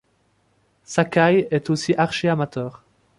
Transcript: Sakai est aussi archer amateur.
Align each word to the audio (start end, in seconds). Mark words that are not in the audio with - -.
Sakai 0.83 1.47
est 1.51 1.69
aussi 1.69 1.93
archer 1.93 2.27
amateur. 2.27 2.83